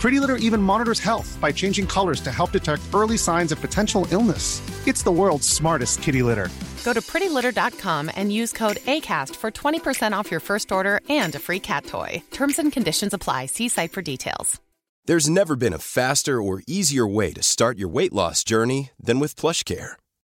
[0.00, 4.06] Pretty Litter even monitors health by changing colors to help detect early signs of potential
[4.10, 4.62] illness.
[4.88, 6.48] It's the world's smartest kitty litter.
[6.84, 11.38] Go to prettylitter.com and use code ACAST for 20% off your first order and a
[11.38, 12.22] free cat toy.
[12.30, 13.46] Terms and conditions apply.
[13.46, 14.58] See site for details.
[15.04, 19.18] There's never been a faster or easier way to start your weight loss journey than
[19.18, 19.99] with PlushCare.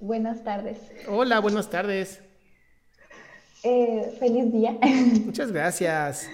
[0.00, 0.78] Buenas tardes.
[1.08, 2.20] Hola, buenas tardes.
[3.62, 4.78] Eh, feliz día.
[5.24, 6.28] Muchas gracias.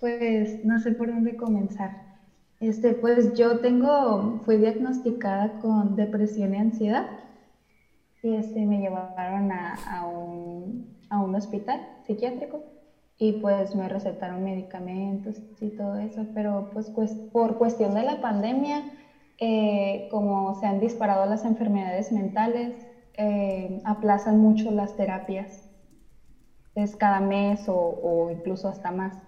[0.00, 2.02] Pues no sé por dónde comenzar.
[2.60, 7.06] Este, pues yo tengo, fui diagnosticada con depresión y ansiedad.
[8.22, 12.64] Y este, me llevaron a, a un, a un hospital psiquiátrico
[13.18, 18.20] y pues me recetaron medicamentos y todo eso, pero pues, pues por cuestión de la
[18.20, 18.82] pandemia,
[19.38, 22.74] eh, como se han disparado las enfermedades mentales,
[23.16, 25.70] eh, aplazan mucho las terapias.
[26.74, 29.22] Es cada mes o, o incluso hasta más.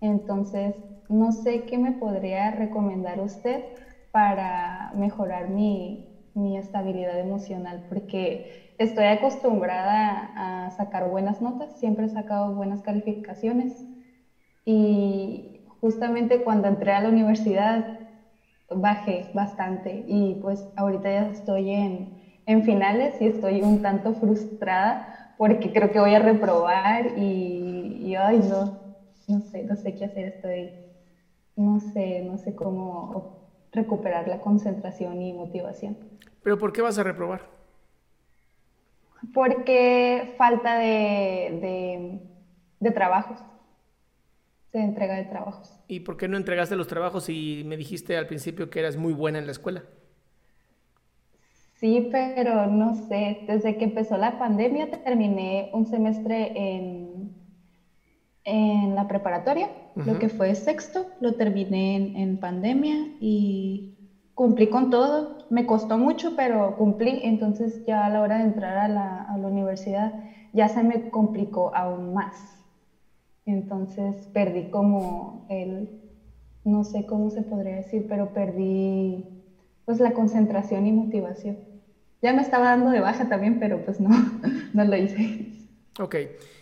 [0.00, 0.74] Entonces,
[1.08, 3.62] no sé qué me podría recomendar usted
[4.10, 6.04] para mejorar mi,
[6.34, 8.44] mi estabilidad emocional, porque
[8.78, 13.86] estoy acostumbrada a sacar buenas notas, siempre he sacado buenas calificaciones
[14.64, 17.86] y justamente cuando entré a la universidad
[18.70, 22.08] bajé bastante y pues ahorita ya estoy en,
[22.46, 28.14] en finales y estoy un tanto frustrada porque creo que voy a reprobar y, y
[28.14, 28.78] ay no,
[29.28, 30.72] no sé, no sé qué hacer, estoy,
[31.56, 33.32] no sé, no sé cómo
[33.72, 35.96] recuperar la concentración y motivación.
[36.42, 37.42] ¿Pero por qué vas a reprobar?
[39.34, 42.18] Porque falta de, de,
[42.80, 43.38] de trabajos,
[44.72, 45.72] de entrega de trabajos.
[45.88, 49.12] ¿Y por qué no entregaste los trabajos y me dijiste al principio que eras muy
[49.12, 49.82] buena en la escuela?
[51.74, 57.34] Sí, pero no sé, desde que empezó la pandemia terminé un semestre en,
[58.44, 63.96] en la preparatoria, lo que fue sexto, lo terminé en, en pandemia y
[64.34, 65.46] cumplí con todo.
[65.50, 67.20] Me costó mucho, pero cumplí.
[67.22, 70.12] Entonces ya a la hora de entrar a la, a la universidad
[70.52, 72.59] ya se me complicó aún más.
[73.50, 75.88] Entonces perdí como el,
[76.64, 79.24] no sé cómo se podría decir, pero perdí
[79.84, 81.58] pues la concentración y motivación.
[82.22, 84.10] Ya me estaba dando de baja también, pero pues no,
[84.72, 85.52] no lo hice.
[85.98, 86.16] Ok,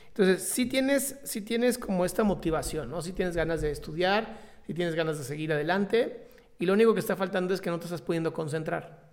[0.08, 3.02] entonces sí tienes, sí tienes como esta motivación, ¿no?
[3.02, 6.28] Sí tienes ganas de estudiar, sí tienes ganas de seguir adelante
[6.58, 9.08] y lo único que está faltando es que no te estás pudiendo concentrar.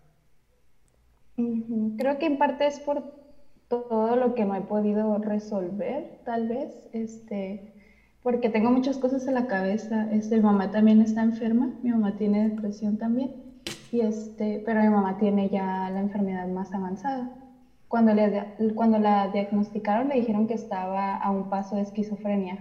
[1.35, 3.24] Creo que en parte es por
[3.83, 7.73] todo lo que no he podido resolver, tal vez, este,
[8.23, 10.09] porque tengo muchas cosas en la cabeza.
[10.11, 13.35] Este, mi mamá también está enferma, mi mamá tiene depresión también,
[13.91, 17.29] y este, pero mi mamá tiene ya la enfermedad más avanzada.
[17.87, 22.57] Cuando, le, cuando la diagnosticaron le dijeron que estaba a un paso de esquizofrenia.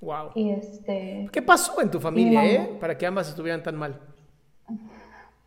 [0.00, 0.30] Wow.
[0.34, 2.52] Y este, ¿Qué pasó en tu familia, mamá.
[2.52, 2.76] eh?
[2.80, 4.00] Para que ambas estuvieran tan mal.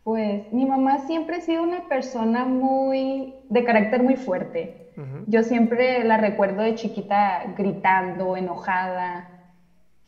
[0.02, 4.85] Pues mi mamá siempre ha sido una persona muy, de carácter muy fuerte.
[5.26, 9.28] Yo siempre la recuerdo de chiquita gritando, enojada.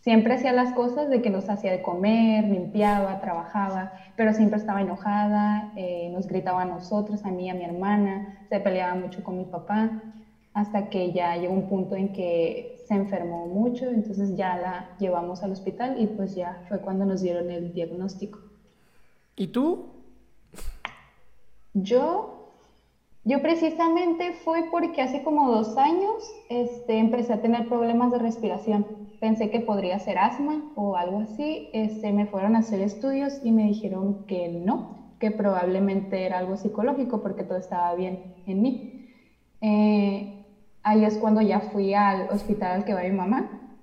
[0.00, 4.81] Siempre hacía las cosas de que nos hacía de comer, limpiaba, trabajaba, pero siempre estaba
[4.81, 9.37] enojada, eh, nos gritaba a nosotros, a mí a mi hermana, se peleaba mucho con
[9.37, 9.90] mi papá,
[10.55, 15.43] hasta que ya llegó un punto en que se enfermó mucho, entonces ya la llevamos
[15.43, 18.38] al hospital y pues ya fue cuando nos dieron el diagnóstico.
[19.37, 19.91] ¿Y tú?
[21.75, 22.38] Yo,
[23.29, 28.87] yo precisamente fue porque hace como dos años este, empecé a tener problemas de respiración.
[29.21, 31.69] Pensé que podría ser asma o algo así.
[31.75, 36.57] Este, me fueron a hacer estudios y me dijeron que no, que probablemente era algo
[36.57, 39.07] psicológico porque todo estaba bien en mí.
[39.61, 40.47] Eh,
[40.83, 43.75] ahí es cuando ya fui al hospital al que va mi mamá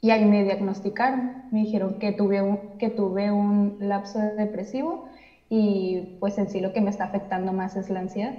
[0.00, 1.48] y ahí me diagnosticaron.
[1.50, 5.08] Me dijeron que tuve un, que tuve un lapso depresivo
[5.48, 8.34] y pues en sí lo que me está afectando más es la ansiedad,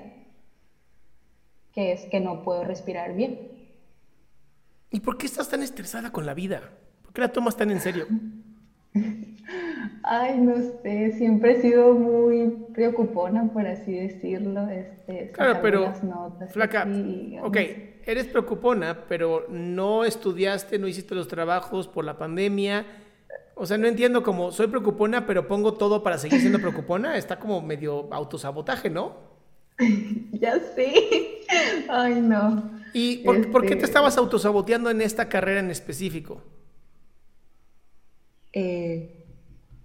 [1.73, 3.39] que es que no puedo respirar bien.
[4.91, 6.61] ¿Y por qué estás tan estresada con la vida?
[7.03, 8.07] ¿Por qué la tomas tan en serio?
[10.03, 14.67] Ay, no sé, siempre he sido muy preocupona, por así decirlo.
[14.69, 15.93] Este, claro, pero,
[16.49, 16.87] flaca,
[17.43, 17.57] ok,
[18.05, 22.85] eres preocupona, pero no estudiaste, no hiciste los trabajos por la pandemia.
[23.55, 27.17] O sea, no entiendo cómo soy preocupona, pero pongo todo para seguir siendo preocupona.
[27.17, 29.17] Está como medio autosabotaje, ¿no?
[30.31, 31.38] ya sé.
[31.87, 32.79] Ay, no.
[32.93, 36.43] ¿Y por, ¿por qué te este estabas autosaboteando en esta carrera en específico?
[38.53, 39.25] Eh,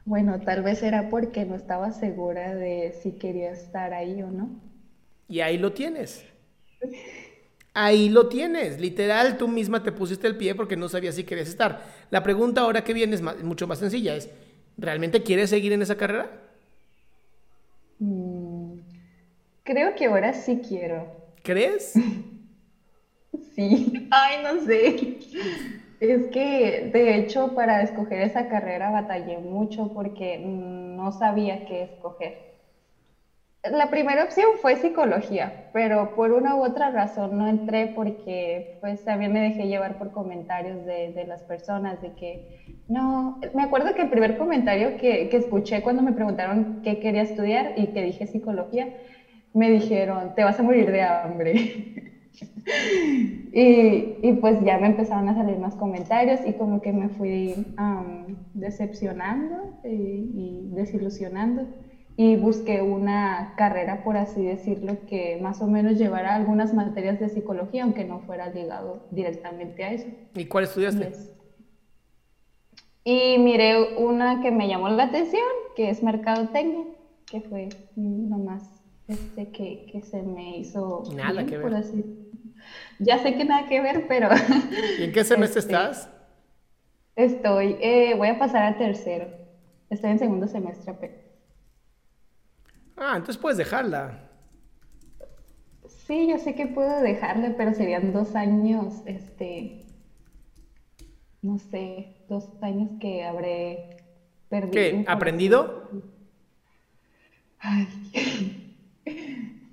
[0.04, 4.60] bueno, tal vez era porque no estaba segura de si quería estar ahí o no.
[5.28, 6.24] Y ahí lo tienes.
[7.74, 8.78] Ahí lo tienes.
[8.80, 11.82] Literal, tú misma te pusiste el pie porque no sabías si querías estar.
[12.10, 14.14] La pregunta ahora que viene es mucho más sencilla.
[14.14, 14.30] Es,
[14.76, 16.30] ¿realmente quieres seguir en esa carrera?
[17.98, 18.78] Mm,
[19.64, 21.23] creo que ahora sí quiero.
[21.44, 21.92] ¿Crees?
[23.54, 24.08] sí.
[24.10, 25.18] Ay, no sé.
[26.00, 32.54] Es que, de hecho, para escoger esa carrera batallé mucho porque no sabía qué escoger.
[33.70, 39.04] La primera opción fue psicología, pero por una u otra razón no entré porque pues
[39.04, 44.02] también me dejé llevar por comentarios de, las personas de que no, me acuerdo que
[44.02, 48.26] el primer comentario que, que escuché cuando me preguntaron qué quería estudiar y que dije
[48.26, 48.88] psicología,
[49.54, 52.12] me dijeron, te vas a morir de hambre.
[53.52, 57.54] y, y, pues ya me empezaron a salir más comentarios y como que me fui
[58.52, 61.66] decepcionando y, y, desilusionando
[62.16, 67.28] y busqué una carrera, por así decirlo, que más o menos llevara algunas materias de
[67.28, 70.06] psicología, aunque no fuera ligado directamente a eso.
[70.34, 71.12] ¿Y cuál estudiaste?
[73.02, 75.42] Y miré una que me llamó la atención,
[75.76, 76.84] que es Mercadotecnia,
[77.26, 78.73] que fue nomás
[79.08, 81.62] este que, que se me hizo nada que ver.
[81.62, 82.04] Por así.
[82.98, 84.28] Ya sé que nada que ver, pero...
[84.98, 86.10] ¿Y en qué semestre este, estás?
[87.16, 89.28] Estoy, eh, voy a pasar a tercero.
[89.90, 90.94] Estoy en segundo semestre.
[90.94, 91.14] Pero...
[92.96, 94.30] Ah, entonces puedes dejarla.
[96.06, 99.86] Sí, yo sé que puedo dejarla, pero serían dos años, este,
[101.40, 103.96] no sé, dos años que habré
[104.48, 104.72] perdido.
[104.72, 105.04] ¿Qué?
[105.06, 105.90] ¿Aprendido?
[107.58, 107.88] Ay.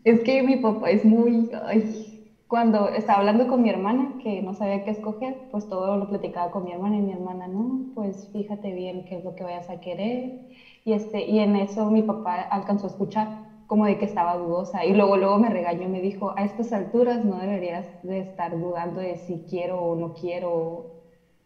[0.03, 1.49] Es que mi papá es muy...
[1.65, 2.11] Ay,
[2.51, 6.51] cuando estaba hablando con mi hermana, que no sabía qué escoger, pues todo lo platicaba
[6.51, 9.69] con mi hermana y mi hermana, no, pues fíjate bien qué es lo que vayas
[9.69, 10.49] a querer.
[10.83, 13.27] Y, este, y en eso mi papá alcanzó a escuchar,
[13.67, 14.83] como de que estaba dudosa.
[14.83, 18.99] Y luego, luego me regañó, me dijo, a estas alturas no deberías de estar dudando
[18.99, 20.91] de si quiero o no quiero,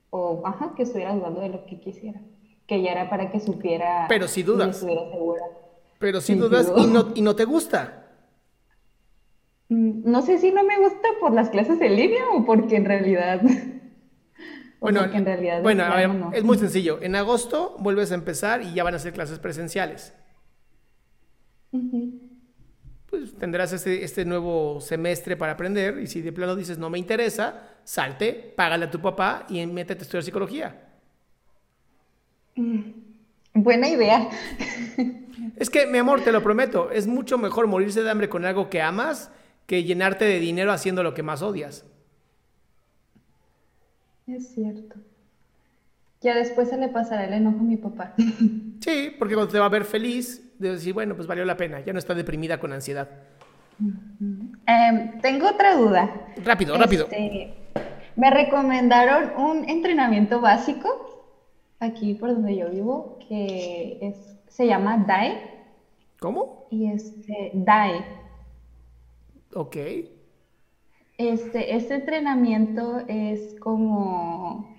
[0.10, 2.20] o, ajá, que estuviera dudando de lo que quisiera.
[2.66, 4.08] Que ya era para que supiera.
[4.10, 4.70] Pero si dudas.
[4.70, 5.44] estuviera segura.
[6.00, 8.06] Pero si dudas y, no, y no te gusta.
[9.70, 12.86] Mm, no sé si no me gusta por las clases en línea o porque en
[12.86, 13.42] realidad...
[14.80, 17.00] bueno, en realidad bueno a ver, es muy sencillo.
[17.02, 20.14] En agosto vuelves a empezar y ya van a ser clases presenciales.
[23.10, 26.98] Pues tendrás este, este, nuevo semestre para aprender y si de plano dices no me
[26.98, 30.85] interesa, salte, págale a tu papá y métete a estudiar psicología.
[33.66, 34.30] Buena idea.
[35.58, 38.70] Es que, mi amor, te lo prometo, es mucho mejor morirse de hambre con algo
[38.70, 39.32] que amas
[39.66, 41.84] que llenarte de dinero haciendo lo que más odias.
[44.28, 44.98] Es cierto.
[46.22, 48.14] Ya después se le pasará el enojo a mi papá.
[48.82, 51.80] Sí, porque cuando te va a ver feliz, de decir, bueno, pues valió la pena,
[51.80, 53.10] ya no está deprimida con ansiedad.
[54.68, 56.28] Em, tengo otra duda.
[56.44, 57.06] Rápido, rápido.
[57.06, 57.56] Este,
[58.16, 61.15] me recomendaron un entrenamiento básico
[61.80, 65.38] aquí por donde yo vivo que es, se llama DAE.
[66.20, 66.68] ¿Cómo?
[66.72, 68.04] Y este, DAE
[69.56, 69.78] Ok.
[71.18, 74.76] Este, este entrenamiento es como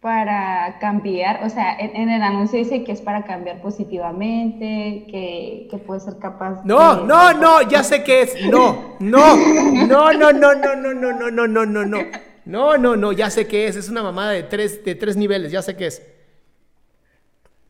[0.00, 5.78] para cambiar, o sea, en, el anuncio dice que es para cambiar positivamente, que, que
[5.78, 8.46] puede ser capaz No, no, no, ya sé que es.
[8.50, 11.98] No, no, no, no, no, no, no, no, no, no, no, no, no.
[12.44, 13.76] No, no, no, ya sé que es.
[13.76, 16.02] Es una mamada de tres, de tres niveles, ya sé que es.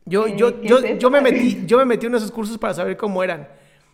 [0.05, 3.23] Yo, yo, yo, yo me metí, yo me metí en esos cursos para saber cómo
[3.23, 3.47] eran.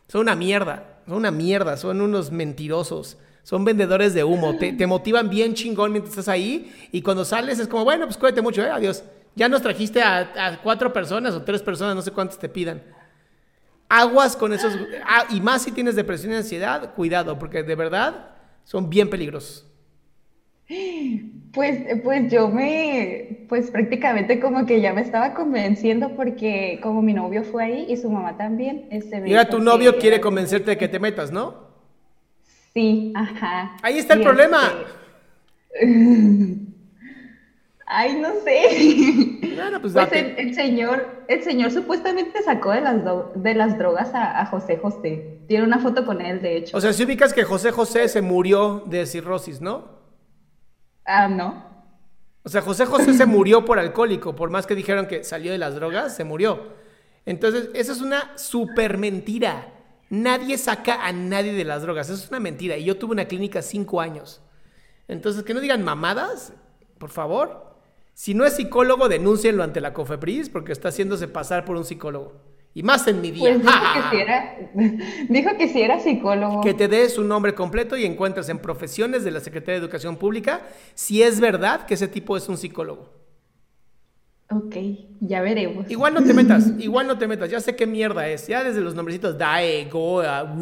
[0.08, 1.02] Son una mierda.
[1.06, 3.18] Son una mierda, son unos mentirosos.
[3.44, 4.58] Son vendedores de humo.
[4.58, 6.74] Te, motivan bien chingón mientras estás ahí.
[6.92, 8.70] Y cuando sales es como, bueno, pues cuídate mucho, ¿eh?
[8.70, 9.04] Adiós.
[9.36, 12.82] Ya nos trajiste a, cuatro personas o tres personas, no sé cuántas te pidan.
[13.88, 14.74] Aguas con esos.
[15.06, 18.32] Ah, y más si tienes depresión y ansiedad, cuidado, porque de verdad
[18.64, 19.66] son bien peligrosos.
[20.68, 27.14] Pues, pues yo me, pues prácticamente como que ya me estaba convenciendo porque como mi
[27.14, 28.88] novio fue ahí y su mamá también.
[28.92, 31.68] Este, Mira, tu novio quiere convencerte de que te metas, ¿no?
[32.74, 33.78] Sí, ajá.
[33.82, 34.60] Ahí está el problema.
[35.72, 36.68] Este,
[37.90, 39.56] Ay, no sé.
[39.56, 43.02] Bueno, pues, pues el, señor, el señor supuestamente sacó de las,
[43.36, 45.40] de las drogas a, José José.
[45.48, 46.76] Tiene una foto con él, de hecho.
[46.76, 49.97] O sea, si ubicas que José José se murió de cirrosis, ¿no?
[51.08, 51.66] Ah, no.
[52.44, 55.58] O sea, José José se murió por alcohólico, por más que dijeron que salió de
[55.58, 56.74] las drogas, se murió.
[57.26, 59.74] Entonces, eso es una super mentira.
[60.10, 62.10] Nadie saca a nadie de las drogas.
[62.10, 62.78] Eso es una mentira.
[62.78, 64.42] Y yo tuve una clínica cinco años.
[65.08, 66.54] Entonces, que no digan mamadas,
[66.98, 67.76] por favor.
[68.14, 72.34] Si no es psicólogo, denúncienlo ante la COFEPRIS porque está haciéndose pasar por un psicólogo.
[72.78, 73.42] Y más en mi día.
[73.42, 74.56] Pues dijo, que si era,
[75.30, 76.62] dijo que si era psicólogo.
[76.62, 80.16] Que te des un nombre completo y encuentres en profesiones de la Secretaría de Educación
[80.16, 80.62] Pública
[80.94, 83.10] si es verdad que ese tipo es un psicólogo.
[84.52, 84.76] Ok,
[85.22, 85.90] ya veremos.
[85.90, 87.50] Igual no te metas, igual no te metas.
[87.50, 88.46] Ya sé qué mierda es.
[88.46, 90.56] Ya desde los nombrecitos DAE, GOA,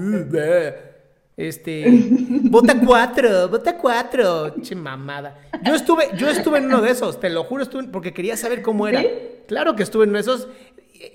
[1.36, 1.86] este,
[2.43, 4.55] bota cuatro, bota cuatro.
[4.62, 5.38] Che mamada.
[5.65, 8.62] Yo estuve, yo estuve en uno de esos, te lo juro, estuve porque quería saber
[8.62, 9.03] cómo era.
[9.48, 10.48] Claro que estuve en uno de esos.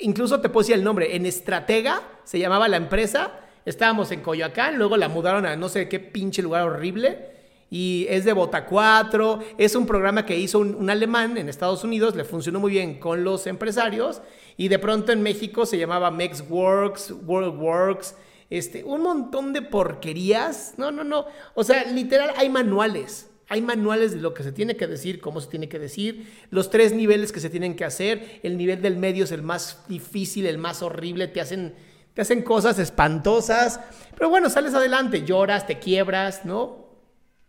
[0.00, 1.16] Incluso te puedo decir el nombre.
[1.16, 3.32] En Estratega se llamaba la empresa.
[3.64, 7.38] Estábamos en Coyoacán, luego la mudaron a no sé qué pinche lugar horrible.
[7.70, 9.40] Y es de Bota 4.
[9.59, 12.16] Es un programa que hizo un, un alemán en Estados Unidos.
[12.16, 14.23] Le funcionó muy bien con los empresarios.
[14.56, 18.16] Y de pronto en México se llamaba MexWorks, WorldWorks
[18.50, 20.75] este, un montón de porquerías.
[20.76, 21.26] No, no, no.
[21.54, 23.30] O sea, literal, hay manuales.
[23.52, 26.71] Hay manuales de lo que se tiene que decir, cómo se tiene que decir, los
[26.71, 28.38] tres niveles que se tienen que hacer.
[28.45, 31.26] El nivel del medio es el más difícil, el más horrible.
[31.26, 31.75] Te hacen,
[32.14, 33.80] te hacen cosas espantosas.
[34.14, 36.87] Pero bueno, sales adelante, lloras, te quiebras, ¿no?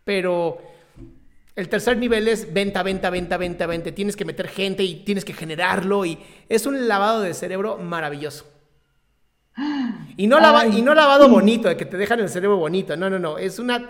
[0.02, 0.60] Pero
[1.54, 3.92] el tercer nivel es venta, venta, venta, venta, venta.
[3.92, 6.04] Tienes que meter gente y tienes que generarlo.
[6.04, 6.18] Y
[6.48, 8.44] es un lavado de cerebro maravilloso.
[10.16, 12.96] Y no, y no lavado bonito, de que te dejan el cerebro bonito.
[12.96, 13.38] No, no, no.
[13.38, 13.88] Es una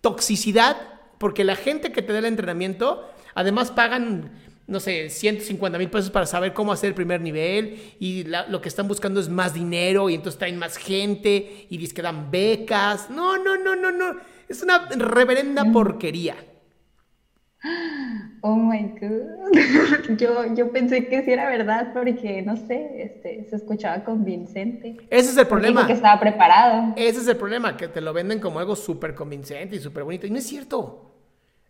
[0.00, 4.30] toxicidad porque la gente que te da el entrenamiento, además pagan,
[4.66, 8.68] no sé, 150 mil pesos para saber cómo hacer el primer nivel y lo que
[8.68, 13.10] están buscando es más dinero y entonces traen más gente y que dan becas.
[13.10, 14.16] No, no, no, no, no.
[14.48, 15.72] Es una reverenda mm.
[15.72, 16.36] porquería.
[18.42, 20.16] Oh my God.
[20.18, 24.98] Yo, yo pensé que sí era verdad porque, no sé, este, se escuchaba convincente.
[25.10, 25.84] Ese es el problema.
[25.84, 26.94] que estaba preparado.
[26.96, 30.28] Ese es el problema, que te lo venden como algo súper convincente y súper bonito.
[30.28, 31.05] Y no es cierto.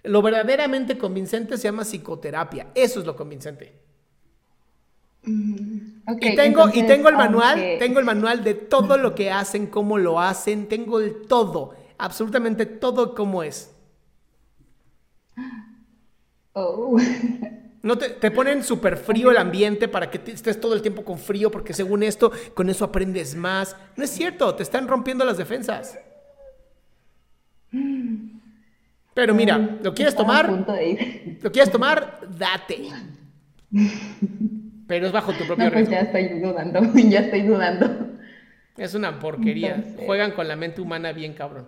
[0.07, 2.69] Lo verdaderamente convincente se llama psicoterapia.
[2.75, 3.87] Eso es lo convincente.
[5.23, 5.79] Mm,
[6.21, 9.99] y tengo, y tengo el manual, tengo el manual de todo lo que hacen, cómo
[9.99, 13.75] lo hacen, tengo el todo, absolutamente todo cómo es.
[16.53, 16.97] Oh.
[17.83, 21.53] No te, ponen súper frío el ambiente para que estés todo el tiempo con frío,
[21.53, 23.77] porque según esto, con eso aprendes más.
[23.95, 25.97] No es cierto, te están rompiendo las defensas.
[29.17, 30.47] Pero mira, ¿lo quieres tomar?
[31.41, 32.21] ¿Lo quieres tomar?
[32.39, 32.91] Date.
[34.87, 38.11] Pero es bajo tu propio no, pues ya estoy dudando, ya estoy dudando.
[38.77, 39.83] Es una porquería.
[40.05, 41.67] Juegan con la mente humana bien cabrón.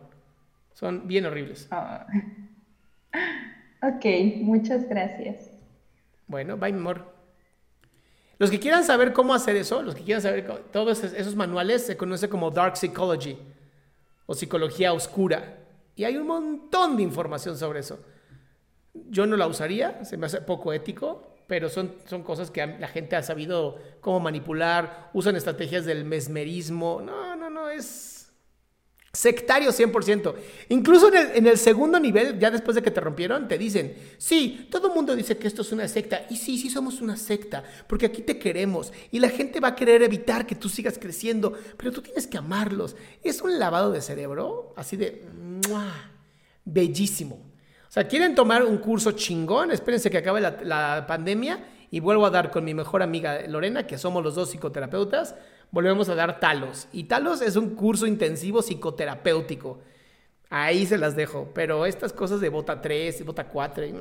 [0.75, 1.69] Son bien horribles.
[1.71, 2.07] Ah.
[3.83, 4.05] Ok,
[4.43, 5.51] muchas gracias.
[6.27, 7.15] Bueno, bye, mi amor.
[8.39, 11.97] Los que quieran saber cómo hacer eso, los que quieran saber todos esos manuales, se
[11.97, 13.39] conoce como Dark Psychology
[14.27, 15.55] o psicología oscura.
[15.99, 17.99] Y hay un montón de información sobre eso.
[19.11, 22.87] Yo no la usaría, se me hace poco ético, pero son, son cosas que la
[22.87, 27.03] gente ha sabido cómo manipular, usan estrategias del mesmerismo.
[27.05, 28.18] No, no, no, es
[29.13, 30.35] Sectario 100%.
[30.69, 34.89] Incluso en el, segundo nivel, ya después de que te rompieron, te dicen, sí, todo
[34.89, 36.27] el mundo dice que esto es una secta.
[36.29, 38.93] Y sí, sí somos una secta, porque aquí te queremos.
[39.11, 42.37] Y la gente va a querer evitar que tú sigas creciendo, pero tú tienes que
[42.37, 42.97] amarlos.
[43.23, 45.25] Es un lavado de cerebro, así de...
[46.65, 47.37] Bellísimo.
[47.89, 49.71] O sea, ¿quieren tomar un curso chingón?
[49.71, 53.87] Espérense que acabe la, la pandemia y vuelvo a dar con mi mejor amiga Lorena,
[53.87, 55.35] que somos los dos psicoterapeutas
[55.71, 56.89] volvemos a dar Talos.
[56.93, 59.81] Y Talos es un curso intensivo psicoterapéutico.
[60.51, 61.51] Ahí se las dejo.
[61.55, 63.95] Pero estas cosas de bota 3 y bota 4, y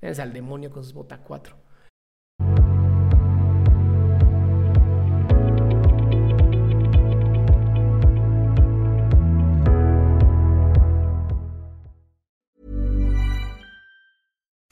[0.00, 1.56] véanse al demonio con sus bota 4.